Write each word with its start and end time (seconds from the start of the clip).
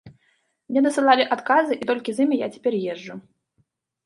Мне 0.69 0.79
дасылалі 0.85 1.27
адказы, 1.35 1.73
і 1.77 1.83
толькі 1.91 2.09
з 2.17 2.27
імі 2.27 2.35
я 2.41 2.47
цяпер 2.57 2.73
езджу. 2.91 3.21